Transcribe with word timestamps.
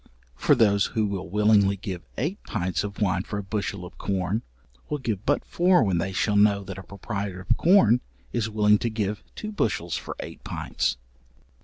For 0.35 0.55
those 0.55 0.87
who 0.97 1.05
will 1.05 1.29
willingly 1.29 1.77
give 1.77 2.01
eight 2.17 2.41
pints 2.45 2.83
of 2.83 2.99
wine 2.99 3.21
for 3.21 3.37
a 3.37 3.43
bushel 3.43 3.85
of 3.85 3.99
corn, 3.99 4.41
will 4.89 4.97
give 4.97 5.27
but 5.27 5.45
four 5.45 5.83
when 5.83 5.99
they 5.99 6.11
shall 6.11 6.35
know 6.35 6.63
that 6.63 6.79
a 6.79 6.83
proprietor 6.83 7.41
of 7.47 7.55
corn 7.55 8.01
is 8.33 8.49
willing 8.49 8.79
to 8.79 8.89
give 8.89 9.21
two 9.35 9.51
bushels 9.51 9.97
for 9.97 10.15
eight 10.19 10.43
pints. 10.43 10.97